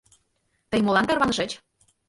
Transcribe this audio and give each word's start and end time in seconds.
—Тый 0.69 0.81
молан 0.83 1.05
тарванышыч? 1.07 1.51